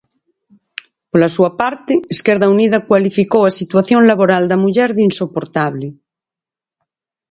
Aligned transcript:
Pola 1.09 1.29
súa 1.35 1.51
parte, 1.61 1.93
Esquerda 2.15 2.51
Unida 2.55 2.85
cualificou 2.89 3.41
a 3.45 3.55
situación 3.59 4.01
laboral 4.09 4.43
da 4.51 4.61
muller 4.63 4.89
de 4.93 5.01
insoportable. 5.09 5.87